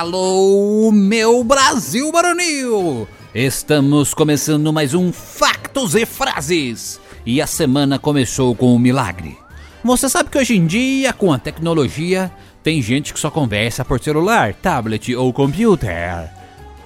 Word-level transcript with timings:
Alô, 0.00 0.90
meu 0.90 1.44
Brasil 1.44 2.10
baronil! 2.10 3.06
Estamos 3.34 4.14
começando 4.14 4.72
mais 4.72 4.94
um 4.94 5.12
Factos 5.12 5.94
e 5.94 6.06
Frases. 6.06 6.98
E 7.26 7.38
a 7.38 7.46
semana 7.46 7.98
começou 7.98 8.54
com 8.54 8.74
um 8.74 8.78
milagre. 8.78 9.36
Você 9.84 10.08
sabe 10.08 10.30
que 10.30 10.38
hoje 10.38 10.56
em 10.56 10.66
dia, 10.66 11.12
com 11.12 11.30
a 11.30 11.38
tecnologia, 11.38 12.32
tem 12.62 12.80
gente 12.80 13.12
que 13.12 13.20
só 13.20 13.30
conversa 13.30 13.84
por 13.84 14.00
celular, 14.00 14.54
tablet 14.54 15.14
ou 15.14 15.34
computer. 15.34 16.30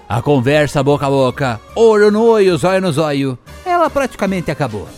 A 0.08 0.20
conversa 0.20 0.82
boca 0.82 1.06
a 1.06 1.10
boca, 1.10 1.60
olho 1.76 2.10
no 2.10 2.24
olho, 2.24 2.58
zóio 2.58 2.80
no 2.80 2.90
zóio, 2.90 3.38
ela 3.64 3.88
praticamente 3.88 4.50
acabou. 4.50 4.88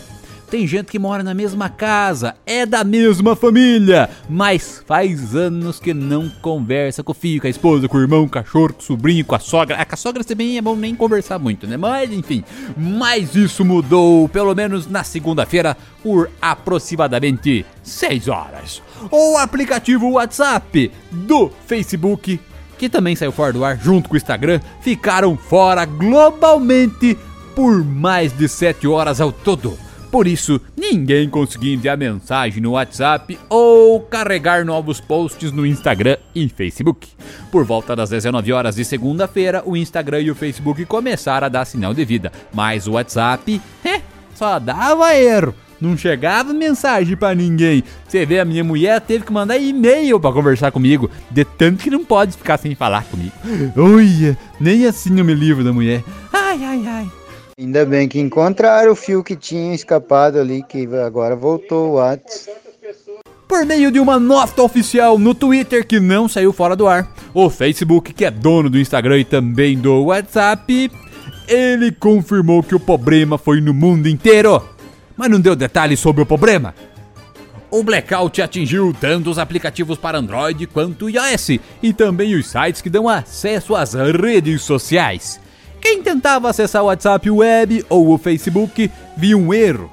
Tem 0.49 0.65
gente 0.65 0.89
que 0.89 0.97
mora 0.97 1.23
na 1.23 1.33
mesma 1.33 1.67
casa, 1.67 2.35
é 2.45 2.65
da 2.65 2.81
mesma 2.81 3.35
família, 3.35 4.09
mas 4.29 4.81
faz 4.87 5.35
anos 5.35 5.77
que 5.77 5.93
não 5.93 6.29
conversa 6.41 7.03
com 7.03 7.11
o 7.11 7.15
filho, 7.15 7.41
com 7.41 7.47
a 7.47 7.49
esposa, 7.49 7.89
com 7.89 7.97
o 7.97 8.01
irmão, 8.01 8.21
com 8.21 8.27
o 8.27 8.43
cachorro, 8.43 8.73
com 8.73 8.79
o 8.79 8.83
sobrinho, 8.83 9.25
com 9.25 9.35
a 9.35 9.39
sogra. 9.39 9.75
Ah, 9.77 9.83
com 9.83 9.95
a 9.95 9.97
sogra 9.97 10.23
também 10.23 10.57
é 10.57 10.61
bom 10.61 10.75
nem 10.75 10.95
conversar 10.95 11.37
muito, 11.37 11.67
né? 11.67 11.75
Mas 11.75 12.13
enfim, 12.13 12.45
mas 12.77 13.35
isso 13.35 13.65
mudou, 13.65 14.29
pelo 14.29 14.55
menos 14.55 14.89
na 14.89 15.03
segunda-feira, 15.03 15.75
por 16.01 16.29
aproximadamente 16.41 17.65
6 17.83 18.29
horas. 18.29 18.81
O 19.11 19.35
aplicativo 19.35 20.11
WhatsApp 20.11 20.89
do 21.11 21.51
Facebook 21.65 22.39
que 22.77 22.87
também 22.87 23.15
saiu 23.15 23.31
fora 23.31 23.51
do 23.51 23.65
ar 23.65 23.77
junto 23.77 24.07
com 24.07 24.13
o 24.13 24.17
Instagram, 24.17 24.61
ficaram 24.81 25.35
fora 25.35 25.83
globalmente 25.83 27.17
por 27.55 27.83
mais 27.83 28.31
de 28.31 28.47
7 28.47 28.87
horas 28.87 29.19
ao 29.19 29.31
todo. 29.31 29.86
Por 30.11 30.25
isso, 30.25 30.59
ninguém 30.75 31.29
conseguia 31.29 31.73
enviar 31.73 31.97
mensagem 31.97 32.61
no 32.61 32.71
WhatsApp 32.71 33.37
ou 33.49 33.99
carregar 33.99 34.65
novos 34.65 35.01
posts 35.01 35.51
no 35.51 35.65
Instagram 35.65 36.17
e 36.33 36.47
Facebook. 36.47 37.07
Por 37.51 37.65
volta 37.65 37.95
das 37.95 38.09
19 38.09 38.53
horas 38.53 38.75
de 38.75 38.85
segunda-feira, 38.85 39.61
o 39.65 39.75
Instagram 39.75 40.21
e 40.21 40.31
o 40.31 40.35
Facebook 40.35 40.85
começaram 40.85 41.47
a 41.47 41.49
dar 41.49 41.65
sinal 41.65 41.93
de 41.93 42.05
vida, 42.05 42.31
mas 42.53 42.87
o 42.87 42.93
WhatsApp, 42.93 43.61
é, 43.83 44.01
só 44.33 44.59
dava 44.59 45.13
erro. 45.15 45.53
Não 45.79 45.95
chegava 45.95 46.53
mensagem 46.53 47.15
para 47.15 47.35
ninguém. 47.35 47.83
Você 48.07 48.25
vê, 48.25 48.39
a 48.39 48.45
minha 48.45 48.63
mulher 48.63 48.99
teve 48.99 49.25
que 49.25 49.31
mandar 49.31 49.57
e-mail 49.57 50.19
para 50.19 50.33
conversar 50.33 50.71
comigo, 50.71 51.09
de 51.29 51.45
tanto 51.45 51.83
que 51.83 51.89
não 51.91 52.03
pode 52.03 52.35
ficar 52.35 52.57
sem 52.57 52.73
falar 52.73 53.03
comigo. 53.05 53.33
Olha, 53.77 54.37
nem 54.59 54.85
assim 54.85 55.17
eu 55.19 55.25
me 55.25 55.35
livro 55.35 55.63
da 55.63 55.71
mulher. 55.71 56.03
Ai, 56.33 56.63
ai, 56.63 56.83
ai. 56.87 57.11
Ainda 57.59 57.83
bem 57.87 58.07
que 58.07 58.19
encontraram 58.19 58.91
o 58.91 58.95
fio 58.95 59.23
que 59.23 59.35
tinha 59.35 59.73
escapado 59.73 60.39
ali, 60.39 60.61
que 60.61 60.87
agora 61.03 61.35
voltou 61.35 61.89
o 61.89 61.93
WhatsApp. 61.93 62.55
Por 63.47 63.65
meio 63.65 63.91
de 63.91 63.99
uma 63.99 64.19
nota 64.19 64.61
oficial 64.61 65.17
no 65.17 65.33
Twitter 65.33 65.83
que 65.83 65.99
não 65.99 66.27
saiu 66.27 66.53
fora 66.53 66.75
do 66.75 66.85
ar, 66.85 67.11
o 67.33 67.49
Facebook, 67.49 68.13
que 68.13 68.25
é 68.25 68.29
dono 68.29 68.69
do 68.69 68.77
Instagram 68.77 69.17
e 69.17 69.25
também 69.25 69.75
do 69.75 70.03
WhatsApp, 70.03 70.91
ele 71.47 71.91
confirmou 71.91 72.61
que 72.61 72.75
o 72.75 72.79
problema 72.79 73.39
foi 73.39 73.59
no 73.59 73.73
mundo 73.73 74.07
inteiro, 74.07 74.63
mas 75.15 75.27
não 75.27 75.39
deu 75.39 75.55
detalhes 75.55 75.99
sobre 75.99 76.21
o 76.21 76.27
problema. 76.27 76.75
O 77.71 77.81
blackout 77.81 78.39
atingiu 78.39 78.95
tanto 79.01 79.31
os 79.31 79.39
aplicativos 79.39 79.97
para 79.97 80.19
Android 80.19 80.67
quanto 80.67 81.09
iOS 81.09 81.57
e 81.81 81.91
também 81.91 82.35
os 82.35 82.45
sites 82.45 82.83
que 82.83 82.89
dão 82.89 83.09
acesso 83.09 83.75
às 83.75 83.95
redes 83.95 84.61
sociais. 84.61 85.46
Quem 85.87 86.03
tentava 86.03 86.49
acessar 86.49 86.83
o 86.83 86.87
WhatsApp 86.87 87.31
Web 87.31 87.85
ou 87.87 88.09
o 88.13 88.17
Facebook 88.17 88.91
viu 89.15 89.39
um 89.39 89.53
erro. 89.53 89.89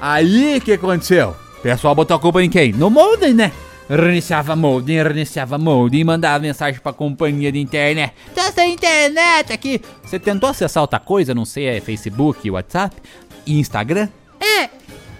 Aí 0.00 0.58
que 0.58 0.72
aconteceu? 0.72 1.36
O 1.58 1.60
pessoal 1.60 1.94
botou 1.94 2.16
a 2.16 2.18
culpa 2.18 2.42
em 2.42 2.48
quem? 2.48 2.72
No 2.72 2.88
modem, 2.88 3.34
né? 3.34 3.52
Reiniciava 3.90 4.56
modem, 4.56 5.02
reiniciava 5.02 5.58
modem, 5.58 6.02
mandava 6.02 6.38
mensagem 6.38 6.80
pra 6.80 6.94
companhia 6.94 7.52
de 7.52 7.58
internet. 7.58 8.14
Tá 8.34 8.50
sem 8.50 8.72
internet 8.72 9.52
aqui. 9.52 9.82
Você 10.02 10.18
tentou 10.18 10.48
acessar 10.48 10.82
outra 10.82 10.98
coisa, 10.98 11.34
não 11.34 11.44
sei, 11.44 11.66
é 11.66 11.80
Facebook, 11.82 12.50
WhatsApp, 12.50 12.96
Instagram? 13.46 14.08
É, 14.40 14.70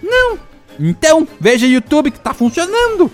não. 0.01 0.39
Então, 0.79 1.27
veja 1.39 1.67
YouTube 1.67 2.09
que 2.09 2.19
tá 2.19 2.33
funcionando. 2.33 3.11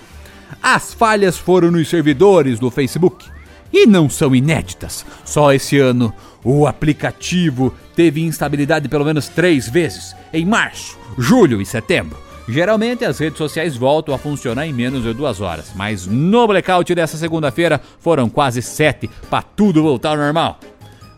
As 0.64 0.94
falhas 0.94 1.38
foram 1.38 1.72
nos 1.72 1.90
servidores 1.90 2.58
do 2.58 2.72
Facebook 2.72 3.35
e 3.76 3.86
não 3.86 4.10
são 4.10 4.34
inéditas. 4.34 5.06
Só 5.26 5.52
esse 5.52 5.78
ano 5.78 6.14
o 6.42 6.66
aplicativo 6.66 7.74
teve 7.94 8.24
instabilidade 8.24 8.88
pelo 8.88 9.04
menos 9.04 9.28
três 9.28 9.68
vezes, 9.68 10.16
em 10.32 10.46
março, 10.46 10.98
julho 11.18 11.62
e 11.62 11.66
setembro. 11.66 12.18
Geralmente 12.48 13.04
as 13.04 13.20
redes 13.20 13.38
sociais 13.38 13.76
voltam 13.76 14.16
a 14.16 14.18
funcionar 14.18 14.66
em 14.66 14.72
menos 14.72 15.04
de 15.04 15.14
duas 15.14 15.42
horas, 15.42 15.74
mas 15.76 16.08
no 16.08 16.48
blackout 16.48 16.96
dessa 16.96 17.18
segunda-feira 17.18 17.82
foram 18.00 18.30
quase 18.30 18.62
sete 18.62 19.10
para 19.30 19.42
tudo 19.42 19.84
voltar 19.84 20.12
ao 20.12 20.18
normal. 20.18 20.60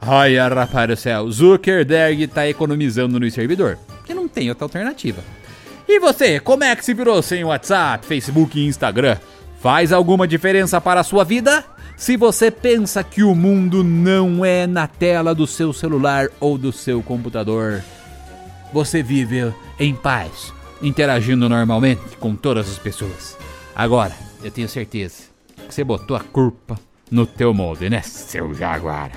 Olha, 0.02 0.48
rapaz 0.48 0.88
do 0.88 0.96
céu, 0.96 1.30
Zuckerberg 1.30 2.24
está 2.24 2.48
economizando 2.48 3.20
no 3.20 3.30
servidor, 3.30 3.78
que 4.06 4.14
não 4.16 4.28
tem 4.28 4.50
outra 4.50 4.66
alternativa. 4.66 5.22
E 5.88 6.00
você, 6.00 6.40
como 6.40 6.64
é 6.64 6.76
que 6.76 6.86
se 6.86 6.94
virou 6.94 7.22
sem 7.22 7.44
WhatsApp, 7.44 8.06
Facebook 8.08 8.60
e 8.60 8.66
Instagram? 8.66 9.18
Faz 9.60 9.92
alguma 9.92 10.28
diferença 10.28 10.80
para 10.80 11.02
a 11.02 11.04
sua 11.04 11.24
vida? 11.24 11.64
Se 11.98 12.16
você 12.16 12.52
pensa 12.52 13.04
que 13.04 13.24
o 13.24 13.34
mundo 13.34 13.84
não 13.84 14.46
é 14.46 14.68
na 14.68 14.86
tela 14.86 15.34
do 15.34 15.48
seu 15.48 15.74
celular 15.74 16.30
ou 16.40 16.56
do 16.56 16.72
seu 16.72 17.02
computador, 17.02 17.84
você 18.72 19.02
vive 19.02 19.52
em 19.80 19.96
paz, 19.96 20.54
interagindo 20.80 21.50
normalmente 21.50 22.16
com 22.20 22.36
todas 22.36 22.70
as 22.70 22.78
pessoas. 22.78 23.36
Agora, 23.76 24.16
eu 24.44 24.52
tenho 24.52 24.70
certeza 24.70 25.24
que 25.68 25.74
você 25.74 25.84
botou 25.84 26.16
a 26.16 26.20
culpa 26.20 26.80
no 27.10 27.26
teu 27.26 27.52
molde, 27.52 27.90
né, 27.90 28.04
seu 28.04 28.54
jaguar? 28.54 29.12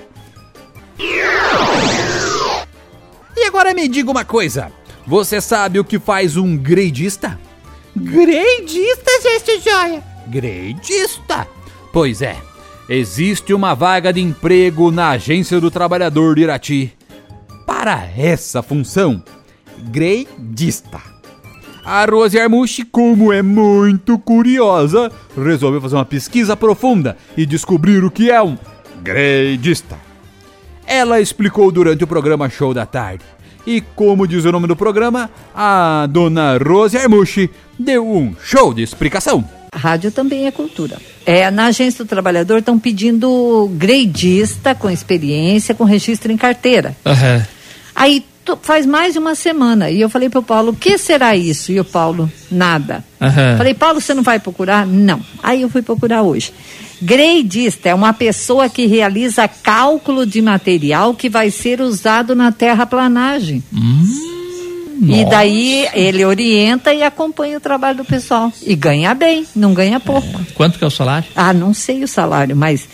E 3.37 3.45
agora 3.47 3.75
me 3.75 3.89
diga 3.89 4.11
uma 4.11 4.25
coisa: 4.25 4.73
você 5.07 5.39
sabe 5.39 5.79
o 5.79 5.85
que 5.85 5.99
faz 5.99 6.39
um 6.39 6.57
gradista? 6.57 7.39
Gradista, 7.95 9.11
gente 9.23 9.61
joia! 9.61 10.03
Gradista? 10.29 11.47
Pois 11.93 12.23
é, 12.23 12.37
existe 12.91 13.55
uma 13.55 13.73
vaga 13.73 14.13
de 14.13 14.21
emprego 14.21 14.91
na 14.91 15.11
Agência 15.11 15.61
do 15.61 15.71
Trabalhador 15.71 16.35
de 16.35 16.43
Irati 16.43 16.93
para 17.65 18.05
essa 18.17 18.65
função, 18.65 19.23
gradista. 19.93 21.01
A 21.85 22.05
Rose 22.05 22.39
Armushi, 22.39 22.85
como 22.85 23.33
é 23.33 23.43
muito 23.43 24.19
curiosa, 24.19 25.11
resolveu 25.37 25.81
fazer 25.81 25.95
uma 25.95 26.05
pesquisa 26.05 26.57
profunda 26.57 27.17
e 27.37 27.47
descobrir 27.47 28.05
o 28.05 28.11
que 28.11 28.29
é 28.29 28.43
um 28.43 28.59
gradista. 29.03 29.97
Ela 30.85 31.21
explicou 31.21 31.71
durante 31.71 32.03
o 32.03 32.09
programa 32.09 32.51
Show 32.51 32.75
da 32.75 32.85
Tarde. 32.85 33.25
E 33.65 33.81
como 33.81 34.27
diz 34.27 34.45
o 34.45 34.51
nome 34.51 34.67
do 34.67 34.75
programa, 34.75 35.31
a 35.55 36.09
dona 36.11 36.59
Rose 36.59 36.99
Armushi 36.99 37.51
deu 37.79 38.05
um 38.05 38.35
show 38.43 38.75
de 38.75 38.83
explicação. 38.83 39.60
Rádio 39.73 40.11
também 40.11 40.47
é 40.47 40.51
cultura. 40.51 40.97
É, 41.25 41.51
na 41.51 41.67
Agência 41.67 42.05
do 42.05 42.09
Trabalhador 42.09 42.59
estão 42.59 42.79
pedindo 42.79 43.71
gradista 43.75 44.75
com 44.75 44.91
experiência, 44.91 45.75
com 45.75 45.85
registro 45.85 46.33
em 46.33 46.37
carteira. 46.37 46.97
Aham. 47.05 47.47
Aí 47.95 48.25
faz 48.63 48.85
mais 48.85 49.13
de 49.13 49.19
uma 49.19 49.35
semana 49.35 49.91
e 49.91 50.01
eu 50.01 50.09
falei 50.09 50.29
pro 50.29 50.43
Paulo, 50.43 50.73
o 50.73 50.77
que 50.77 50.99
será 50.99 51.37
isso? 51.37 51.71
E 51.71 51.79
o 51.79 51.85
Paulo, 51.85 52.31
nada. 52.51 53.05
Aham. 53.21 53.57
Falei, 53.57 53.75
Paulo, 53.75 54.01
você 54.01 54.15
não 54.15 54.23
vai 54.23 54.41
procurar? 54.41 54.87
Não. 54.87 55.21
Aí 55.43 55.63
eu 55.63 55.69
fui 55.69 55.83
procurar 55.83 56.23
hoje. 56.23 56.53
Gradista 57.01 57.89
é 57.89 57.95
uma 57.95 58.13
pessoa 58.13 58.69
que 58.69 58.87
realiza 58.87 59.49
cálculo 59.49 60.27
de 60.27 60.43
material 60.43 61.15
que 61.15 61.31
vai 61.31 61.51
ser 61.51 61.81
usado 61.81 62.35
na 62.35 62.53
terraplanagem. 62.53 63.63
E 65.03 65.25
daí 65.25 65.89
ele 65.95 66.25
orienta 66.25 66.93
e 66.93 67.03
acompanha 67.03 67.57
o 67.57 67.61
trabalho 67.61 67.99
do 67.99 68.05
pessoal. 68.05 68.53
E 68.65 68.75
ganha 68.75 69.15
bem, 69.15 69.47
não 69.57 69.73
ganha 69.73 69.99
pouco. 69.99 70.29
Quanto 70.55 70.79
que 70.79 70.85
é 70.85 70.87
o 70.87 70.91
salário? 70.91 71.27
Ah, 71.35 71.53
não 71.53 71.73
sei 71.73 72.05
o 72.05 72.09
salário, 72.09 72.55
mas 72.55 72.87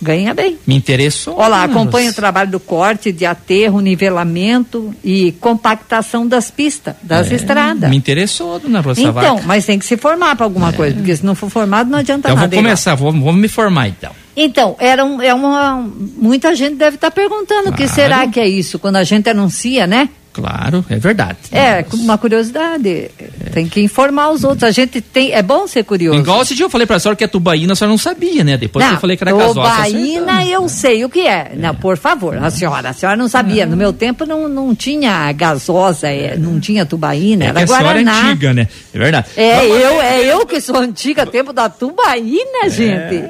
ganha 0.00 0.32
bem. 0.34 0.58
Me 0.66 0.76
interessou. 0.76 1.36
Olha 1.38 1.48
lá, 1.48 1.64
acompanha 1.64 2.10
o 2.10 2.14
trabalho 2.14 2.50
do 2.50 2.60
corte, 2.60 3.10
de 3.10 3.24
aterro, 3.26 3.80
nivelamento 3.80 4.94
e 5.02 5.32
compactação 5.40 6.26
das 6.26 6.50
pistas, 6.50 6.94
das 7.02 7.30
estradas. 7.32 7.84
É, 7.84 7.88
Me 7.88 7.96
interessou, 7.96 8.58
dona 8.60 8.80
Rosa 8.80 9.00
Então, 9.00 9.12
Vaca. 9.36 9.42
mas 9.46 9.64
tem 9.64 9.78
que 9.78 9.86
se 9.86 9.96
formar 9.96 10.36
para 10.36 10.44
alguma 10.44 10.72
coisa, 10.72 10.94
porque 10.96 11.16
se 11.16 11.24
não 11.26 11.34
for 11.34 11.50
formado 11.50 11.90
não 11.90 11.98
adianta 11.98 12.28
Então 12.28 12.36
vou 12.36 12.42
nada. 12.42 12.54
Igual. 12.54 12.64
começar, 12.64 12.94
vou, 12.94 13.10
vou 13.12 13.32
me 13.32 13.48
formar 13.48 13.88
então. 13.88 14.12
Então, 14.40 14.76
era 14.78 15.04
um, 15.04 15.20
é 15.20 15.34
uma. 15.34 15.84
Muita 16.16 16.54
gente 16.54 16.76
deve 16.76 16.94
estar 16.94 17.10
perguntando 17.10 17.70
o 17.70 17.72
que 17.72 17.78
Claro. 17.88 17.92
será 17.94 18.28
que 18.28 18.38
é 18.38 18.48
isso, 18.48 18.78
quando 18.78 18.94
a 18.94 19.02
gente 19.02 19.28
anuncia, 19.28 19.84
né? 19.84 20.08
Claro, 20.38 20.84
é 20.88 20.96
verdade. 20.98 21.36
É, 21.50 21.84
uma 21.94 22.16
curiosidade. 22.16 23.10
Tem 23.52 23.66
que 23.68 23.80
informar 23.80 24.30
os 24.30 24.44
outros. 24.44 24.62
A 24.62 24.70
gente 24.70 25.00
tem. 25.00 25.32
É 25.32 25.42
bom 25.42 25.66
ser 25.66 25.82
curioso. 25.82 26.16
Igual 26.20 26.42
esse 26.42 26.54
dia 26.54 26.64
eu 26.64 26.70
falei 26.70 26.86
pra 26.86 27.00
senhora 27.00 27.16
que 27.16 27.24
a 27.24 27.28
tubaína 27.28 27.72
a 27.72 27.76
senhora 27.76 27.90
não 27.90 27.98
sabia, 27.98 28.44
né? 28.44 28.56
Depois 28.56 28.86
que 28.86 28.94
eu 28.94 29.00
falei 29.00 29.16
que 29.16 29.24
era 29.24 29.32
gasosa. 29.32 29.54
Tubaína 29.54 30.44
eu 30.46 30.68
sei 30.68 31.04
o 31.04 31.08
que 31.08 31.26
é. 31.26 31.52
Não, 31.56 31.74
por 31.74 31.96
favor, 31.96 32.36
a 32.36 32.50
senhora. 32.50 32.90
A 32.90 32.92
senhora 32.92 33.16
não 33.16 33.28
sabia. 33.28 33.66
No 33.66 33.76
meu 33.76 33.92
tempo 33.92 34.24
não, 34.24 34.48
não 34.48 34.74
tinha 34.76 35.32
gasosa, 35.32 36.08
é, 36.08 36.36
não 36.36 36.60
tinha 36.60 36.86
tubaína, 36.86 37.44
É 37.44 37.48
era 37.48 37.64
a 37.64 37.66
senhora 37.66 37.84
é 38.00 38.04
Guaraná. 38.04 38.28
antiga, 38.30 38.54
né? 38.54 38.68
É 38.94 38.98
verdade. 38.98 39.26
É 39.36 39.56
Vamos- 39.56 39.76
eu, 39.82 40.00
é 40.02 40.24
eu 40.24 40.46
que 40.46 40.60
sou 40.60 40.76
antiga, 40.76 41.26
tempo 41.26 41.52
da 41.52 41.68
tubaína, 41.68 42.68
gente. 42.68 43.24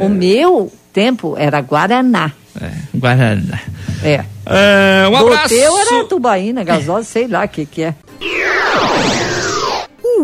O 0.00 0.08
meu 0.08 0.72
tempo 0.92 1.36
era 1.38 1.60
Guaraná. 1.60 2.32
É, 2.60 2.70
Guaraná. 2.96 3.60
É. 4.02 4.24
É, 4.46 5.08
um 5.08 5.12
O 5.12 5.16
abraço. 5.16 5.48
teu 5.48 5.78
era 5.78 6.04
tubaína, 6.04 6.62
gasosa, 6.64 7.04
sei 7.04 7.26
lá 7.26 7.44
o 7.44 7.48
que 7.48 7.66
que 7.66 7.82
é. 7.82 7.94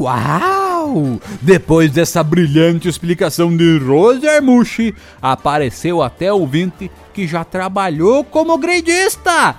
Uau! 0.01 1.21
Depois 1.41 1.91
dessa 1.91 2.23
brilhante 2.23 2.89
explicação 2.89 3.57
de 3.57 3.79
Rose 3.79 4.27
Armushi, 4.29 4.95
apareceu 5.21 6.03
até 6.03 6.33
ouvinte 6.33 6.91
que 7.13 7.27
já 7.27 7.45
trabalhou 7.45 8.25
como 8.25 8.57
gradista. 8.59 9.57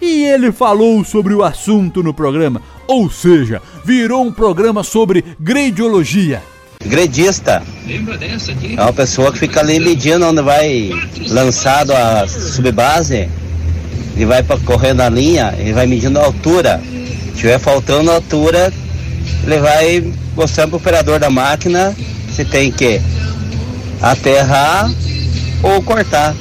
E 0.00 0.24
ele 0.24 0.52
falou 0.52 1.02
sobre 1.04 1.34
o 1.34 1.42
assunto 1.42 2.02
no 2.02 2.12
programa, 2.12 2.60
ou 2.86 3.10
seja, 3.10 3.62
virou 3.84 4.22
um 4.24 4.32
programa 4.32 4.82
sobre 4.82 5.24
gradiologia. 5.40 6.42
Gredista 6.84 7.62
é 8.76 8.82
uma 8.82 8.92
pessoa 8.92 9.32
que 9.32 9.38
fica 9.38 9.60
ali 9.60 9.80
medindo 9.80 10.26
onde 10.26 10.42
vai 10.42 10.90
lançado 11.30 11.92
a 11.92 12.28
subbase, 12.28 13.28
ele 14.14 14.26
vai 14.26 14.42
pra, 14.42 14.56
correndo 14.58 15.00
a 15.02 15.08
linha, 15.08 15.54
ele 15.58 15.72
vai 15.72 15.86
medindo 15.86 16.18
a 16.18 16.24
altura. 16.24 16.80
Se 17.26 17.40
tiver 17.40 17.58
faltando 17.58 18.10
altura, 18.10 18.72
ele 19.44 19.58
vai 19.58 20.12
mostrando 20.34 20.70
pro 20.70 20.78
operador 20.78 21.18
da 21.18 21.30
máquina 21.30 21.94
se 22.34 22.44
tem 22.44 22.70
que 22.70 23.00
aterrar 24.00 24.90
ou 25.62 25.82
cortar. 25.82 26.34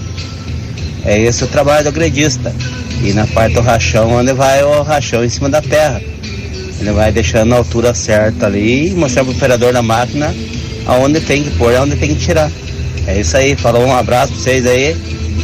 É 1.06 1.19
esse 1.19 1.44
o 1.44 1.48
trabalho 1.48 1.84
do 1.84 1.92
gredista. 1.92 2.54
E 3.04 3.13
na 3.13 3.28
parte 3.28 3.56
do 3.56 3.62
rachão, 3.62 4.13
onde 4.13 4.34
vai 4.34 4.63
o 4.63 4.81
rachão 4.81 5.24
em 5.24 5.30
cima 5.30 5.50
da 5.50 5.62
terra. 5.62 6.01
Ele 6.80 6.92
vai 6.92 7.12
deixando 7.12 7.54
a 7.54 7.58
altura 7.58 7.94
certa 7.94 8.48
ali 8.48 8.90
e 8.90 8.96
mostrando 8.96 9.28
pro 9.28 9.36
operador 9.36 9.72
da 9.72 9.81
máquina 9.81 10.34
aonde 10.86 11.19
tem 11.19 11.44
que 11.44 11.51
pôr 11.51 11.75
aonde 11.75 11.96
tem 11.96 12.16
que 12.16 12.25
tirar. 12.25 12.50
É 13.08 13.19
isso 13.19 13.38
aí, 13.38 13.56
falou 13.56 13.86
um 13.86 13.96
abraço 13.96 14.34
pra 14.34 14.42
vocês 14.42 14.66
aí 14.66 14.96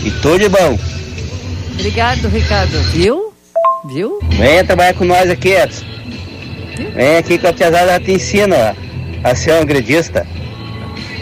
e 0.04 0.12
tudo 0.22 0.40
de 0.40 0.50
bom. 0.50 0.78
Obrigado, 1.74 2.28
Ricardo. 2.28 2.78
Viu? 2.92 3.34
Viu? 3.86 4.20
Venha 4.38 4.64
trabalhar 4.64 4.94
com 4.94 5.06
nós 5.06 5.30
aqui, 5.30 5.50
Edson. 5.50 5.86
Vem 6.96 7.18
aqui 7.18 7.38
que 7.38 7.48
a 7.48 7.54
tiazada 7.54 8.00
te 8.00 8.12
ensina 8.12 8.56
ó, 9.24 9.30
a 9.30 9.36
ser 9.36 9.54
um 9.62 9.66
gredista. 9.66 10.26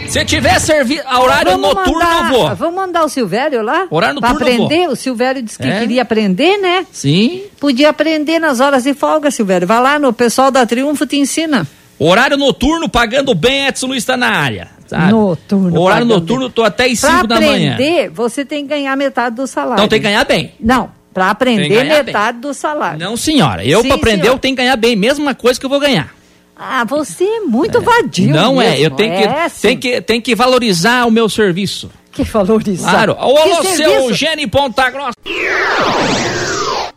Se 0.08 0.24
tiver 0.24 0.58
servi 0.58 1.00
a 1.06 1.20
horário 1.22 1.52
Vamos 1.52 1.68
noturno, 1.68 2.00
mandar, 2.00 2.32
eu 2.32 2.38
vou. 2.38 2.56
Vamos 2.56 2.74
mandar 2.74 3.04
o 3.04 3.08
Silvério 3.08 3.62
lá? 3.62 3.86
Horário 3.90 4.20
Pra 4.20 4.30
noturno 4.32 4.50
eu 4.58 4.64
aprender. 4.66 4.88
O 4.88 4.96
Silvério 4.96 5.40
disse 5.40 5.56
que 5.56 5.68
É? 5.68 5.78
queria 5.78 6.02
aprender, 6.02 6.56
né? 6.58 6.84
Sim. 6.90 7.42
Podia 7.60 7.90
aprender 7.90 8.40
nas 8.40 8.58
horas 8.58 8.82
de 8.82 8.92
folga, 8.92 9.30
Silvério. 9.30 9.68
Vai 9.68 9.80
lá 9.80 9.98
no 10.00 10.12
pessoal 10.12 10.50
da 10.50 10.66
Triunfo 10.66 11.06
te 11.06 11.16
ensina. 11.16 11.64
Horário 11.98 12.36
noturno, 12.36 12.88
pagando 12.88 13.34
bem, 13.34 13.66
Edson 13.68 13.86
Luiz 13.86 14.04
tá 14.04 14.16
na 14.16 14.30
área. 14.30 14.68
Sabe? 14.90 15.10
Noturno, 15.12 15.80
Horário 15.80 16.06
pagando 16.06 16.20
noturno, 16.20 16.50
tô 16.50 16.62
até 16.64 16.84
às 16.86 17.00
Pra 17.00 17.10
5 17.16 17.26
da 17.26 17.40
manhã. 17.40 17.72
aprender, 17.74 18.10
você 18.10 18.44
tem 18.44 18.64
que 18.64 18.68
ganhar 18.70 18.96
metade 18.96 19.36
do 19.36 19.46
salário. 19.46 19.74
Então 19.74 19.88
tem 19.88 20.00
que 20.00 20.04
ganhar 20.06 20.24
bem. 20.24 20.52
Não, 20.60 20.90
pra 21.14 21.26
Tem 21.26 21.30
aprender 21.32 21.84
metade 21.84 22.38
do 22.38 22.52
salário. 22.52 22.98
Não, 22.98 23.16
senhora. 23.16 23.64
Eu, 23.64 23.82
Sim, 23.82 23.88
pra 23.88 23.96
aprender, 23.96 24.22
senhora. 24.22 24.34
eu 24.36 24.38
tenho 24.38 24.56
que 24.56 24.62
ganhar 24.62 24.76
bem. 24.76 24.96
Mesma 24.96 25.34
coisa 25.34 25.58
que 25.58 25.64
eu 25.66 25.70
vou 25.70 25.80
ganhar. 25.80 26.12
Ah, 26.56 26.84
você 26.84 27.24
é 27.24 27.40
muito 27.40 27.80
vadio 27.80 28.34
não 28.34 28.60
é. 28.60 28.70
mesmo. 28.70 28.84
Eu 28.84 28.90
tenho 28.90 29.16
que, 29.16 29.22
É, 29.24 29.48
sim. 29.48 29.60
tenho, 29.62 29.78
que, 29.80 30.00
tenho 30.02 30.20
que 30.22 30.34
valorizar 30.34 31.06
o 31.06 31.10
meu 31.10 31.26
serviço. 31.28 31.90
Que 32.12 32.22
valorizar. 32.24 32.90
Claro. 32.90 33.14
Que 33.14 33.22
Ô, 33.24 33.62
seu? 33.64 34.12
Gene 34.12 34.46
Ponta 34.46 34.90
Grossa. 34.90 35.12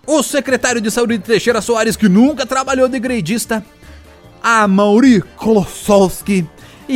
O 0.06 0.22
secretário 0.22 0.82
de 0.82 0.92
Saúde 0.92 1.18
Teixeira 1.20 1.62
Soares, 1.62 1.96
que 1.96 2.10
nunca 2.10 2.46
trabalhou 2.46 2.90
de 2.90 3.00
gradista, 3.00 3.64
a 4.44 4.68
Mauri 4.68 5.24
Klosowski, 5.38 6.46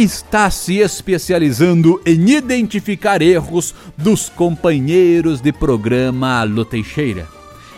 está 0.01 0.49
se 0.51 0.77
especializando 0.77 2.01
em 2.05 2.29
identificar 2.29 3.21
erros 3.21 3.73
dos 3.97 4.29
companheiros 4.29 5.41
de 5.41 5.51
programa 5.51 6.39
Alô 6.39 6.63
Teixeira. 6.63 7.27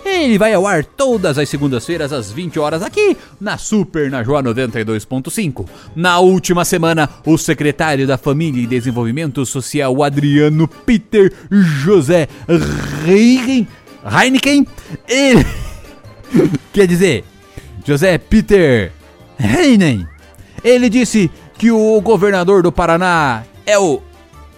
Ele 0.04 0.38
vai 0.38 0.54
ao 0.54 0.66
ar 0.66 0.83
todas 0.83 1.38
as 1.38 1.48
segundas-feiras 1.48 2.12
às 2.12 2.31
20 2.31 2.60
horas 2.60 2.81
aqui 2.81 3.16
na 3.39 3.57
Super 3.57 4.10
na 4.10 4.24
Joa 4.24 4.42
92.5. 4.42 5.66
Na 5.95 6.19
última 6.19 6.66
semana, 6.66 7.10
o 7.25 7.38
secretário 7.38 8.07
da 8.07 8.18
Família 8.18 8.63
e 8.63 8.68
Desenvolvimento 8.68 9.45
Social, 9.45 10.04
Adriano 10.04 10.68
Peter 10.68 11.31
José 11.51 12.27
Reigen, 13.06 13.68
Heineken, 14.04 14.65
ele 15.07 15.45
quer 16.74 16.88
dizer, 16.88 17.24
José 17.86 18.18
Peter 18.18 18.92
Heinen, 19.39 20.07
ele 20.63 20.89
disse 20.89 21.30
que 21.59 21.69
o 21.69 22.00
governador 22.00 22.63
do 22.63 22.71
Paraná 22.71 23.44
é 23.65 23.77
o. 23.77 24.01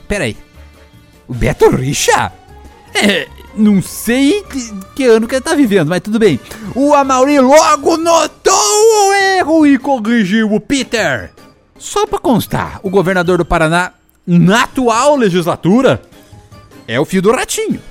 Peraí. 0.07 0.37
O 1.27 1.33
Beto 1.33 1.67
Richa? 1.69 2.31
É, 2.93 3.27
não 3.55 3.81
sei 3.81 4.43
que, 4.43 4.73
que 4.95 5.05
ano 5.05 5.27
que 5.27 5.33
ele 5.33 5.41
tá 5.41 5.55
vivendo, 5.55 5.89
mas 5.89 6.01
tudo 6.01 6.19
bem. 6.19 6.39
O 6.75 6.93
Amauri 6.93 7.39
logo 7.39 7.97
notou 7.97 8.53
o 8.53 9.13
erro 9.13 9.65
e 9.65 9.79
corrigiu 9.79 10.53
o 10.53 10.59
Peter. 10.59 11.31
Só 11.75 12.05
pra 12.05 12.19
constar, 12.19 12.79
o 12.83 12.89
governador 12.91 13.39
do 13.39 13.45
Paraná, 13.45 13.93
na 14.27 14.63
atual 14.63 15.15
legislatura, 15.15 15.99
é 16.87 16.99
o 16.99 17.05
filho 17.05 17.23
do 17.23 17.31
Ratinho. 17.31 17.81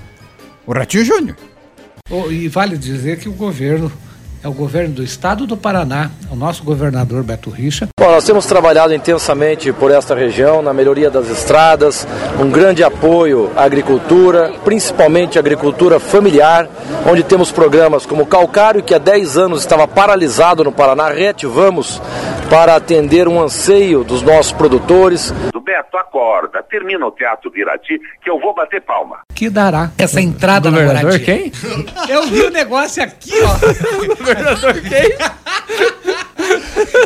O 0.65 0.71
Ratinho 0.71 1.03
Júnior. 1.03 1.35
Oh, 2.09 2.31
e 2.31 2.47
vale 2.47 2.77
dizer 2.77 3.19
que 3.19 3.27
o 3.27 3.33
governo 3.33 3.91
é 4.43 4.47
o 4.47 4.53
governo 4.53 4.95
do 4.95 5.03
estado 5.03 5.45
do 5.45 5.55
Paraná, 5.55 6.09
é 6.29 6.33
o 6.33 6.35
nosso 6.35 6.63
governador 6.63 7.23
Beto 7.23 7.49
Richa. 7.49 7.87
Bom, 7.99 8.09
nós 8.09 8.23
temos 8.23 8.45
trabalhado 8.45 8.93
intensamente 8.93 9.71
por 9.71 9.91
esta 9.91 10.15
região, 10.15 10.61
na 10.61 10.73
melhoria 10.73 11.11
das 11.11 11.29
estradas, 11.29 12.07
um 12.39 12.49
grande 12.49 12.83
apoio 12.83 13.51
à 13.55 13.63
agricultura, 13.63 14.51
principalmente 14.63 15.37
à 15.37 15.41
agricultura 15.41 15.99
familiar, 15.99 16.67
onde 17.05 17.23
temos 17.23 17.51
programas 17.51 18.05
como 18.05 18.23
o 18.23 18.25
Calcário, 18.25 18.81
que 18.81 18.95
há 18.95 18.97
10 18.97 19.37
anos 19.37 19.59
estava 19.61 19.87
paralisado 19.87 20.63
no 20.63 20.71
Paraná, 20.71 21.09
reativamos 21.09 22.01
para 22.51 22.75
atender 22.75 23.29
um 23.29 23.41
anseio 23.41 24.03
dos 24.03 24.21
nossos 24.21 24.51
produtores. 24.51 25.31
Do 25.53 25.61
Beto, 25.61 25.95
acorda. 25.95 26.61
Termina 26.61 27.07
o 27.07 27.11
teatro 27.11 27.49
de 27.49 27.61
Irati 27.61 27.97
que 28.21 28.29
eu 28.29 28.41
vou 28.41 28.53
bater 28.53 28.81
palma. 28.81 29.19
Que 29.33 29.49
dará 29.49 29.89
essa 29.97 30.19
entrada 30.19 30.69
Governador 30.69 31.03
moradia. 31.13 31.25
quem? 31.25 31.51
Eu 32.09 32.23
vi 32.27 32.41
o 32.41 32.49
negócio 32.49 33.01
aqui, 33.01 33.31
ó. 33.41 33.55
Governador 34.17 34.73
quem? 34.81 36.10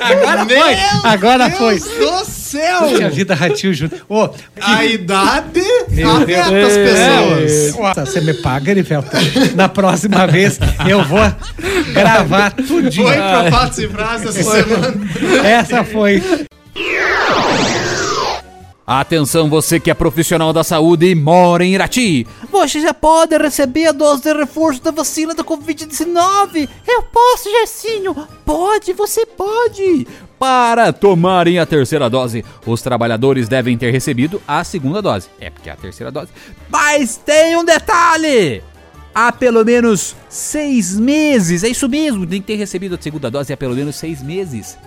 Agora 0.02 0.46
foi. 0.46 0.76
Agora 1.10 1.50
foi. 1.52 1.80
do 1.80 2.25
céu! 2.25 2.80
Puxa 2.90 3.10
vida, 3.10 3.34
Ratinho 3.36 3.74
Júnior. 3.74 4.02
Ô, 4.08 4.30
A 4.62 4.86
idade 4.86 5.62
Meu 5.90 6.10
afeta 6.12 6.50
Deus. 6.52 6.72
as 6.74 6.78
pessoas. 6.78 7.75
Nossa, 7.80 8.06
Você 8.06 8.22
me 8.22 8.34
paga, 8.36 8.72
Erivelto? 8.72 9.10
Na 9.56 9.68
próxima 9.70 10.25
vez 10.28 10.60
eu 10.88 11.04
vou 11.04 11.20
gravar 11.94 12.52
tudinho. 12.52 13.08
Foi 13.08 13.16
pra 13.16 13.52
Fatos 13.52 13.80
e 13.80 13.88
Frases 13.88 14.36
essa 14.38 14.44
semana. 14.44 14.94
Essa 15.44 15.84
foi. 15.84 16.24
Atenção 18.88 19.50
você 19.50 19.80
que 19.80 19.89
é 19.89 19.96
profissional 19.96 20.54
da 20.54 20.63
saúde 20.63 21.08
e 21.08 21.15
mora 21.15 21.65
em 21.65 21.74
Irati. 21.74 22.27
Você 22.51 22.80
já 22.80 22.94
pode 22.94 23.36
receber 23.36 23.88
a 23.88 23.92
dose 23.92 24.22
de 24.22 24.32
reforço 24.32 24.80
da 24.84 24.92
vacina 24.92 25.34
da 25.34 25.44
Covid-19. 25.44 26.70
Eu 26.88 27.01
posso, 27.01 27.50
Gersinho. 27.50 28.15
Pode, 28.46 28.94
você 28.94 29.25
pode. 29.25 30.06
Para 30.38 30.94
tomarem 30.94 31.58
a 31.58 31.65
terceira 31.65 32.08
dose, 32.08 32.46
os 32.63 32.80
trabalhadores 32.84 33.48
devem 33.48 33.75
ter 33.75 33.89
recebido 33.89 34.39
a 34.48 34.63
segunda 34.63 35.01
dose. 35.01 35.30
É 35.39 35.50
porque 35.50 35.70
é 35.70 35.74
a 35.74 35.77
terceira 35.77 36.12
dose. 36.12 36.30
Mas 36.70 37.18
tem 37.18 37.58
um 37.58 37.65
detalhe! 37.65 38.62
Há 39.15 39.32
pelo 39.32 39.63
menos 39.63 40.13
seis 40.27 40.94
meses, 41.00 41.63
é 41.63 41.70
isso 41.70 41.88
mesmo, 41.88 42.27
tem 42.27 42.42
que 42.42 42.48
ter 42.48 42.58
recebido 42.58 42.96
a 42.96 43.01
segunda 43.01 43.32
dose 43.32 43.54
há 43.54 43.56
pelo 43.56 43.74
menos 43.74 43.96
seis 43.96 44.22
meses. 44.22 44.77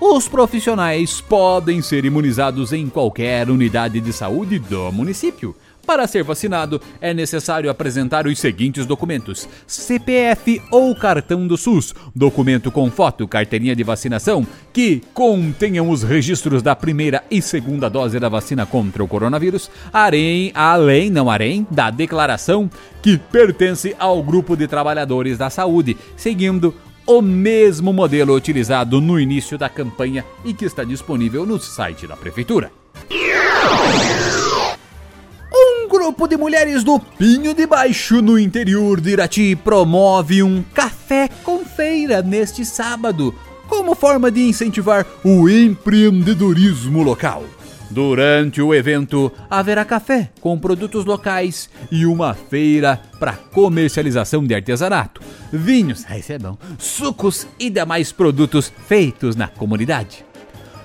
Os 0.00 0.28
profissionais 0.28 1.20
podem 1.20 1.82
ser 1.82 2.04
imunizados 2.04 2.72
em 2.72 2.88
qualquer 2.88 3.48
unidade 3.50 4.00
de 4.00 4.12
saúde 4.12 4.58
do 4.58 4.90
município. 4.90 5.54
Para 5.86 6.06
ser 6.06 6.22
vacinado, 6.22 6.80
é 7.00 7.12
necessário 7.12 7.68
apresentar 7.68 8.26
os 8.26 8.38
seguintes 8.38 8.86
documentos: 8.86 9.48
CPF 9.66 10.62
ou 10.70 10.94
cartão 10.94 11.46
do 11.46 11.56
SUS, 11.56 11.92
documento 12.14 12.70
com 12.70 12.90
foto, 12.90 13.26
carteirinha 13.26 13.74
de 13.74 13.82
vacinação, 13.82 14.46
que 14.72 15.02
contenham 15.12 15.90
os 15.90 16.04
registros 16.04 16.62
da 16.62 16.76
primeira 16.76 17.24
e 17.30 17.42
segunda 17.42 17.88
dose 17.88 18.20
da 18.20 18.28
vacina 18.28 18.64
contra 18.64 19.02
o 19.02 19.08
coronavírus, 19.08 19.70
além, 19.92 20.52
além 20.54 21.10
não 21.10 21.28
além, 21.28 21.66
da 21.70 21.90
declaração 21.90 22.70
que 23.02 23.18
pertence 23.18 23.96
ao 23.98 24.22
grupo 24.22 24.56
de 24.56 24.68
trabalhadores 24.68 25.36
da 25.36 25.50
saúde, 25.50 25.96
seguindo 26.16 26.72
o 27.06 27.20
mesmo 27.20 27.92
modelo 27.92 28.34
utilizado 28.34 29.00
no 29.00 29.18
início 29.18 29.58
da 29.58 29.68
campanha 29.68 30.24
e 30.44 30.52
que 30.54 30.64
está 30.64 30.84
disponível 30.84 31.44
no 31.46 31.58
site 31.58 32.06
da 32.06 32.16
prefeitura. 32.16 32.72
Um 35.54 35.88
grupo 35.88 36.26
de 36.26 36.36
mulheres 36.36 36.82
do 36.82 36.98
Pinho 36.98 37.54
de 37.54 37.66
Baixo, 37.66 38.22
no 38.22 38.38
interior 38.38 39.00
de 39.00 39.10
Irati, 39.10 39.54
promove 39.54 40.42
um 40.42 40.62
café 40.74 41.28
com 41.42 41.64
feira 41.64 42.22
neste 42.22 42.64
sábado, 42.64 43.34
como 43.68 43.94
forma 43.94 44.30
de 44.30 44.40
incentivar 44.42 45.06
o 45.24 45.48
empreendedorismo 45.48 47.02
local. 47.02 47.44
Durante 47.92 48.62
o 48.62 48.74
evento, 48.74 49.30
haverá 49.50 49.84
café 49.84 50.30
com 50.40 50.58
produtos 50.58 51.04
locais 51.04 51.68
e 51.90 52.06
uma 52.06 52.32
feira 52.32 52.98
para 53.20 53.34
comercialização 53.34 54.46
de 54.46 54.54
artesanato, 54.54 55.20
vinhos, 55.52 56.02
ah, 56.08 56.16
isso 56.16 56.32
é 56.32 56.38
bom, 56.38 56.56
sucos 56.78 57.46
e 57.60 57.68
demais 57.68 58.10
produtos 58.10 58.72
feitos 58.88 59.36
na 59.36 59.46
comunidade. 59.46 60.24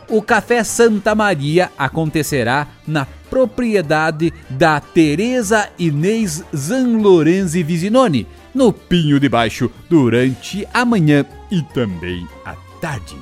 O 0.10 0.22
Café 0.22 0.66
Santa 0.66 1.16
Maria 1.16 1.72
acontecerá 1.78 2.68
na 2.86 3.06
propriedade 3.30 4.34
da 4.50 4.82
Teresa 4.82 5.70
Inês 5.80 6.44
Zanlorenzi 6.54 7.64
Visinoni, 7.64 8.28
no 8.54 8.74
Pinho 8.74 9.18
de 9.18 9.30
Baixo, 9.30 9.72
durante 9.90 10.68
a 10.74 10.84
manhã 10.84 11.26
e 11.50 11.62
também 11.62 12.28
à 12.44 12.54
tarde. 12.82 13.16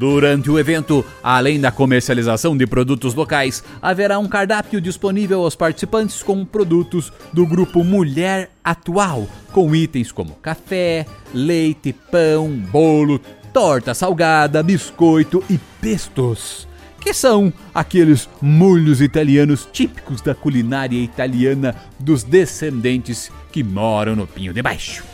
Durante 0.00 0.50
o 0.50 0.58
evento, 0.58 1.04
além 1.22 1.60
da 1.60 1.70
comercialização 1.70 2.56
de 2.56 2.66
produtos 2.66 3.12
locais, 3.12 3.62
haverá 3.82 4.18
um 4.18 4.26
cardápio 4.26 4.80
disponível 4.80 5.42
aos 5.42 5.54
participantes 5.54 6.22
com 6.22 6.42
produtos 6.42 7.12
do 7.34 7.44
grupo 7.44 7.84
Mulher 7.84 8.50
Atual, 8.64 9.28
com 9.52 9.76
itens 9.76 10.10
como 10.10 10.36
café, 10.36 11.04
leite, 11.34 11.92
pão, 11.92 12.48
bolo, 12.48 13.20
torta 13.52 13.92
salgada, 13.92 14.62
biscoito 14.62 15.44
e 15.50 15.60
pestos, 15.82 16.66
que 16.98 17.12
são 17.12 17.52
aqueles 17.74 18.26
molhos 18.40 19.02
italianos 19.02 19.68
típicos 19.70 20.22
da 20.22 20.34
culinária 20.34 20.96
italiana 20.96 21.76
dos 21.98 22.24
descendentes 22.24 23.30
que 23.52 23.62
moram 23.62 24.16
no 24.16 24.26
Pinho 24.26 24.54
de 24.54 24.62
Baixo. 24.62 25.09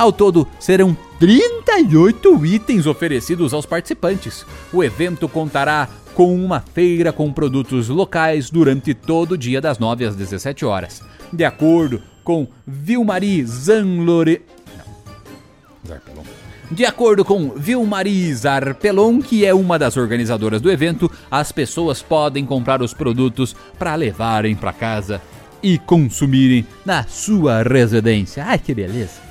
Ao 0.00 0.10
todo, 0.10 0.48
serão 0.58 0.96
38 1.18 2.46
itens 2.46 2.86
oferecidos 2.86 3.52
aos 3.52 3.66
participantes. 3.66 4.46
O 4.72 4.82
evento 4.82 5.28
contará 5.28 5.90
com 6.14 6.34
uma 6.34 6.58
feira 6.58 7.12
com 7.12 7.30
produtos 7.30 7.90
locais 7.90 8.48
durante 8.48 8.94
todo 8.94 9.32
o 9.32 9.36
dia 9.36 9.60
das 9.60 9.78
9 9.78 10.06
às 10.06 10.16
17 10.16 10.64
horas. 10.64 11.02
De 11.30 11.44
acordo 11.44 12.02
com 12.24 12.48
Vilmari 12.66 13.44
Zanlore... 13.44 14.40
Não. 15.84 16.24
De 16.70 16.86
acordo 16.86 17.22
com 17.22 17.50
Vilmari 17.50 18.34
Zarpelon, 18.34 19.20
que 19.20 19.44
é 19.44 19.52
uma 19.52 19.78
das 19.78 19.98
organizadoras 19.98 20.62
do 20.62 20.70
evento, 20.70 21.10
as 21.30 21.52
pessoas 21.52 22.00
podem 22.00 22.46
comprar 22.46 22.80
os 22.80 22.94
produtos 22.94 23.54
para 23.78 23.94
levarem 23.96 24.56
para 24.56 24.72
casa 24.72 25.20
e 25.62 25.76
consumirem 25.76 26.66
na 26.86 27.04
sua 27.04 27.62
residência. 27.62 28.46
Ai, 28.46 28.58
que 28.58 28.72
beleza! 28.72 29.29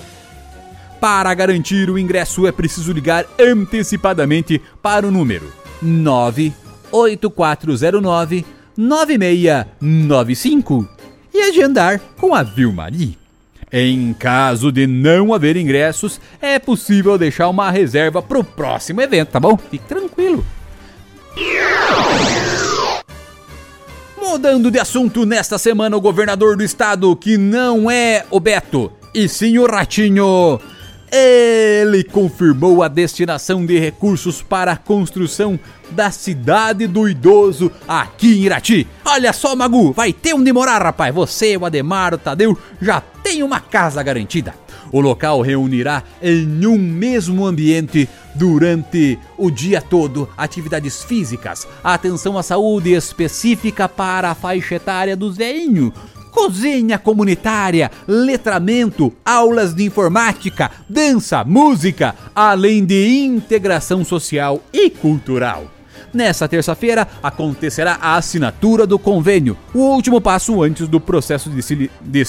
Para 1.00 1.34
garantir 1.34 1.90
o 1.90 1.98
ingresso 1.98 2.46
é 2.46 2.52
preciso 2.52 2.92
ligar 2.92 3.26
antecipadamente 3.38 4.62
para 4.80 5.06
o 5.06 5.10
número 5.10 5.52
98409 6.92 8.44
9695 8.76 10.88
e 11.32 11.42
agendar 11.42 12.00
com 12.16 12.34
a 12.34 12.42
Vilmari. 12.42 13.16
Em 13.72 14.12
caso 14.14 14.70
de 14.70 14.86
não 14.86 15.34
haver 15.34 15.56
ingressos, 15.56 16.20
é 16.40 16.56
possível 16.58 17.18
deixar 17.18 17.48
uma 17.48 17.70
reserva 17.70 18.22
para 18.22 18.38
o 18.38 18.44
próximo 18.44 19.02
evento, 19.02 19.30
tá 19.30 19.40
bom? 19.40 19.56
Fique 19.56 19.84
tranquilo. 19.86 20.44
Mudando 24.16 24.70
de 24.70 24.78
assunto, 24.78 25.26
nesta 25.26 25.58
semana 25.58 25.96
o 25.96 26.00
governador 26.00 26.56
do 26.56 26.62
estado, 26.62 27.16
que 27.16 27.36
não 27.36 27.90
é 27.90 28.24
o 28.30 28.38
Beto, 28.40 28.90
e 29.14 29.28
sim 29.28 29.58
o 29.58 29.66
Ratinho, 29.66 30.60
ele 31.10 32.04
confirmou 32.04 32.82
a 32.82 32.88
destinação 32.88 33.64
de 33.64 33.78
recursos 33.78 34.42
para 34.42 34.72
a 34.72 34.76
construção 34.76 35.58
da 35.90 36.10
cidade 36.10 36.86
do 36.86 37.08
idoso 37.08 37.70
aqui 37.86 38.38
em 38.38 38.42
Irati. 38.44 38.86
Olha 39.04 39.32
só, 39.32 39.54
Magu, 39.54 39.92
vai 39.92 40.12
ter 40.12 40.34
onde 40.34 40.52
morar, 40.52 40.82
rapaz. 40.82 41.14
Você, 41.14 41.56
o 41.56 41.64
Ademar, 41.64 42.14
o 42.14 42.18
Tadeu, 42.18 42.58
já 42.80 43.00
tem 43.00 43.42
uma 43.42 43.60
casa 43.60 44.02
garantida. 44.02 44.54
O 44.92 45.00
local 45.00 45.40
reunirá 45.40 46.02
em 46.22 46.66
um 46.66 46.78
mesmo 46.78 47.44
ambiente 47.44 48.08
durante 48.34 49.18
o 49.36 49.50
dia 49.50 49.80
todo 49.80 50.28
atividades 50.36 51.02
físicas, 51.02 51.66
atenção 51.82 52.38
à 52.38 52.42
saúde 52.42 52.92
específica 52.92 53.88
para 53.88 54.30
a 54.30 54.34
faixa 54.34 54.76
etária 54.76 55.16
dos 55.16 55.36
veinhos, 55.36 55.92
cozinha 56.36 56.98
comunitária, 56.98 57.90
letramento, 58.06 59.10
aulas 59.24 59.74
de 59.74 59.84
informática, 59.84 60.70
dança, 60.86 61.42
música, 61.42 62.14
além 62.34 62.84
de 62.84 63.24
integração 63.24 64.04
social 64.04 64.60
e 64.70 64.90
cultural. 64.90 65.64
Nessa 66.12 66.46
terça-feira 66.46 67.08
acontecerá 67.22 67.96
a 68.02 68.16
assinatura 68.16 68.86
do 68.86 68.98
convênio, 68.98 69.56
o 69.74 69.78
último 69.78 70.20
passo 70.20 70.62
antes 70.62 70.86
do 70.86 71.00
processo 71.00 71.48
de, 71.48 71.62
cili 71.62 71.90
de 72.02 72.24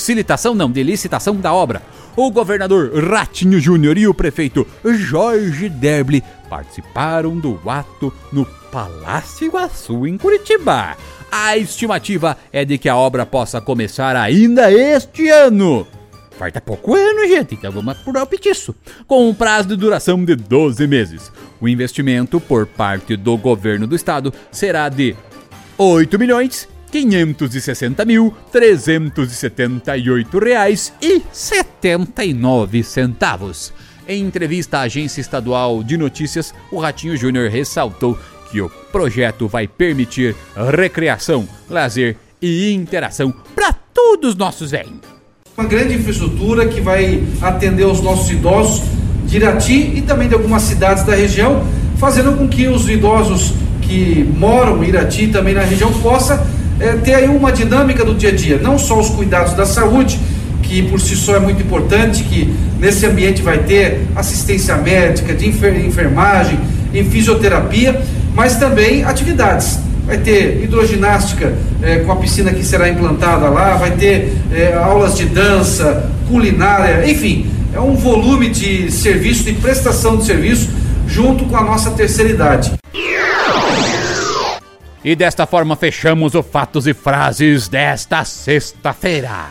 não, 0.55 0.71
de 0.71 0.83
licitação 0.83 1.35
da 1.35 1.53
obra. 1.53 1.81
O 2.17 2.31
governador 2.31 2.91
Ratinho 2.95 3.59
Júnior 3.59 3.95
e 3.95 4.07
o 4.07 4.13
prefeito 4.13 4.65
Jorge 4.83 5.69
Derble 5.69 6.23
participaram 6.49 7.37
do 7.37 7.61
ato 7.69 8.11
no 8.33 8.43
Palácio 8.71 9.45
Iguaçu, 9.45 10.07
em 10.07 10.17
Curitiba. 10.17 10.97
A 11.31 11.55
estimativa 11.57 12.35
é 12.51 12.65
de 12.65 12.79
que 12.79 12.89
a 12.89 12.95
obra 12.95 13.23
possa 13.23 13.61
começar 13.61 14.15
ainda 14.15 14.71
este 14.71 15.29
ano. 15.29 15.85
Falta 16.31 16.59
pouco 16.59 16.95
ano, 16.95 17.27
gente, 17.27 17.53
então 17.53 17.71
vamos 17.71 17.95
apurar 17.95 18.23
o 18.23 18.27
petiço. 18.27 18.73
Com 19.05 19.29
um 19.29 19.33
prazo 19.33 19.67
de 19.67 19.75
duração 19.75 20.25
de 20.25 20.35
12 20.35 20.87
meses. 20.87 21.31
O 21.61 21.67
investimento 21.67 22.39
por 22.39 22.65
parte 22.65 23.15
do 23.15 23.37
governo 23.37 23.85
do 23.85 23.95
estado 23.95 24.33
será 24.51 24.89
de 24.89 25.15
8 25.77 26.17
milhões 26.17 26.67
560 26.91 28.05
mil 28.05 28.33
378 28.51 30.39
reais 30.39 30.93
e 31.01 31.21
79 31.31 32.83
centavos. 32.83 33.73
Em 34.07 34.23
entrevista 34.23 34.77
à 34.77 34.81
agência 34.81 35.19
estadual 35.19 35.83
de 35.83 35.97
notícias, 35.97 36.53
o 36.71 36.79
Ratinho 36.79 37.17
Júnior 37.17 37.49
ressaltou 37.49 38.17
que 38.49 38.61
o 38.61 38.69
projeto 38.69 39.47
vai 39.47 39.67
permitir 39.67 40.35
recreação, 40.55 41.47
lazer 41.69 42.15
e 42.41 42.71
interação 42.71 43.33
para 43.53 43.73
todos 43.73 44.31
os 44.31 44.35
nossos 44.35 44.71
velhos. 44.71 44.99
Uma 45.57 45.67
grande 45.67 45.95
infraestrutura 45.95 46.67
que 46.67 46.79
vai 46.79 47.23
atender 47.41 47.85
os 47.85 48.01
nossos 48.01 48.29
idosos 48.29 48.83
de 49.25 49.37
Irati 49.37 49.97
e 49.97 50.01
também 50.01 50.27
de 50.29 50.35
algumas 50.35 50.61
cidades 50.63 51.03
da 51.03 51.15
região, 51.15 51.65
fazendo 51.97 52.37
com 52.37 52.47
que 52.47 52.67
os 52.67 52.87
idosos 52.87 53.53
que 53.81 54.23
moram 54.37 54.83
em 54.83 54.89
Irati 54.89 55.27
também 55.27 55.53
na 55.53 55.63
região 55.63 55.91
possa 56.01 56.47
é, 56.79 56.93
ter 56.93 57.15
aí 57.15 57.27
uma 57.27 57.51
dinâmica 57.51 58.03
do 58.03 58.13
dia 58.13 58.29
a 58.29 58.35
dia, 58.35 58.57
não 58.57 58.77
só 58.77 58.99
os 58.99 59.09
cuidados 59.09 59.53
da 59.53 59.65
saúde, 59.65 60.19
que 60.63 60.83
por 60.83 60.99
si 60.99 61.15
só 61.15 61.35
é 61.35 61.39
muito 61.39 61.61
importante, 61.61 62.23
que 62.23 62.53
nesse 62.79 63.05
ambiente 63.05 63.41
vai 63.41 63.59
ter 63.59 64.07
assistência 64.15 64.75
médica, 64.75 65.33
de 65.33 65.47
enfermagem, 65.47 66.59
em 66.93 67.03
fisioterapia, 67.05 68.01
mas 68.35 68.57
também 68.57 69.03
atividades. 69.03 69.79
Vai 70.05 70.17
ter 70.17 70.63
hidroginástica 70.63 71.53
é, 71.81 71.97
com 71.97 72.11
a 72.11 72.15
piscina 72.15 72.51
que 72.51 72.63
será 72.63 72.87
implantada 72.89 73.49
lá, 73.49 73.75
vai 73.75 73.91
ter 73.91 74.33
é, 74.53 74.73
aulas 74.73 75.15
de 75.15 75.25
dança, 75.25 76.09
culinária, 76.29 77.09
enfim, 77.09 77.49
é 77.73 77.79
um 77.79 77.95
volume 77.95 78.49
de 78.49 78.91
serviço, 78.91 79.43
de 79.43 79.53
prestação 79.53 80.17
de 80.17 80.25
serviço, 80.25 80.69
junto 81.07 81.45
com 81.45 81.55
a 81.55 81.63
nossa 81.63 81.91
terceira 81.91 82.29
idade. 82.29 82.73
E 85.03 85.15
desta 85.15 85.45
forma 85.45 85.75
fechamos 85.75 86.35
o 86.35 86.41
Fatos 86.41 86.87
e 86.87 86.93
Frases 86.93 87.67
desta 87.67 88.25
sexta-feira. 88.25 89.47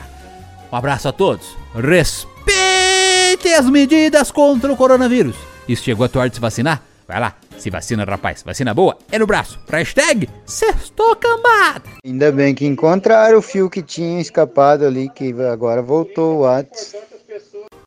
Um 0.71 0.76
abraço 0.76 1.09
a 1.09 1.12
todos. 1.12 1.57
Respeite 1.75 3.55
as 3.57 3.69
medidas 3.71 4.31
contra 4.31 4.73
o 4.73 4.76
coronavírus. 4.76 5.37
E 5.69 5.76
se 5.76 5.85
chegou 5.85 6.05
a 6.05 6.09
tua 6.09 6.23
hora 6.23 6.31
de 6.31 6.37
se 6.37 6.41
vacinar, 6.41 6.83
vai 7.07 7.21
lá, 7.21 7.35
se 7.59 7.71
vacina, 7.71 8.05
rapaz. 8.05 8.43
Vacina 8.43 8.75
boa 8.75 8.99
é 9.11 9.19
no 9.19 9.26
braço. 9.26 9.59
Hashtag 9.71 10.29
sextou 10.45 11.17
cambada. 11.17 11.83
Ainda 12.05 12.31
bem 12.33 12.55
que 12.55 12.67
encontraram 12.67 13.38
o 13.38 13.43
fio 13.43 13.71
que 13.71 13.83
tinha 13.83 14.21
escapado 14.21 14.85
ali, 14.85 15.09
que 15.09 15.33
agora 15.43 15.81
voltou 15.81 16.37
o 16.37 16.41
WhatsApp. 16.41 17.16